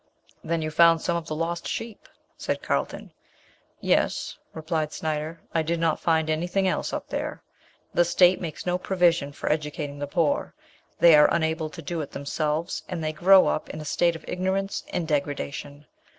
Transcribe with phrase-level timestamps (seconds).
[0.43, 3.13] '""Then you found some of the lost sheep," said Carlton.
[3.79, 7.43] "Yes," replied Snyder, "I did not find anything else up there.
[7.93, 10.55] The state makes no provision for educating the poor:
[10.99, 14.25] they are unable to do it themselves, and they grow up in a state of
[14.27, 15.85] ignorance and degradation.